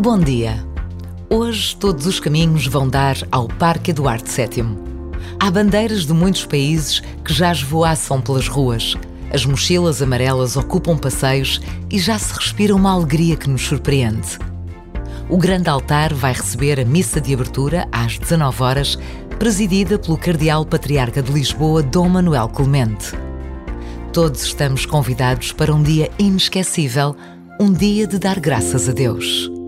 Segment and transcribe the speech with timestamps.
[0.00, 0.66] Bom dia.
[1.28, 4.64] Hoje todos os caminhos vão dar ao Parque Eduardo VII.
[5.38, 8.96] Há bandeiras de muitos países que já esvoaçam pelas ruas.
[9.30, 11.60] As mochilas amarelas ocupam passeios
[11.90, 14.38] e já se respira uma alegria que nos surpreende.
[15.28, 18.98] O grande altar vai receber a missa de abertura às 19 horas,
[19.38, 23.12] presidida pelo Cardeal Patriarca de Lisboa, Dom Manuel Clemente.
[24.14, 27.14] Todos estamos convidados para um dia inesquecível,
[27.60, 29.59] um dia de dar graças a Deus.